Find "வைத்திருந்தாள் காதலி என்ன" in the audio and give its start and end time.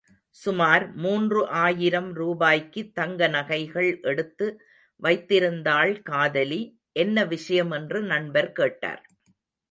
5.01-7.25